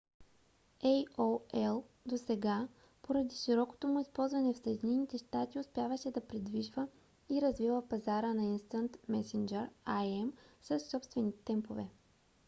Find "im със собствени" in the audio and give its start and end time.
9.85-11.31